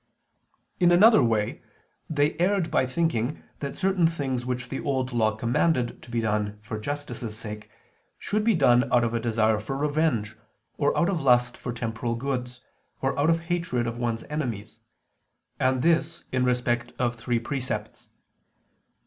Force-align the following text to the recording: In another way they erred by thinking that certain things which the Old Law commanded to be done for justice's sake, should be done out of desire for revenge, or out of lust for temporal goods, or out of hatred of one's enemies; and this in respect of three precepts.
In 0.79 0.91
another 0.91 1.21
way 1.23 1.61
they 2.09 2.35
erred 2.39 2.71
by 2.71 2.87
thinking 2.87 3.43
that 3.59 3.75
certain 3.75 4.07
things 4.07 4.47
which 4.47 4.69
the 4.69 4.79
Old 4.79 5.13
Law 5.13 5.35
commanded 5.35 6.01
to 6.01 6.09
be 6.09 6.21
done 6.21 6.57
for 6.63 6.79
justice's 6.79 7.37
sake, 7.37 7.69
should 8.17 8.43
be 8.43 8.55
done 8.55 8.91
out 8.91 9.03
of 9.03 9.21
desire 9.21 9.59
for 9.59 9.77
revenge, 9.77 10.35
or 10.75 10.97
out 10.97 11.07
of 11.07 11.21
lust 11.21 11.55
for 11.55 11.71
temporal 11.71 12.15
goods, 12.15 12.61
or 12.99 13.15
out 13.19 13.29
of 13.29 13.41
hatred 13.41 13.85
of 13.85 13.99
one's 13.99 14.23
enemies; 14.23 14.79
and 15.59 15.83
this 15.83 16.23
in 16.31 16.43
respect 16.45 16.93
of 16.97 17.13
three 17.15 17.37
precepts. 17.37 18.09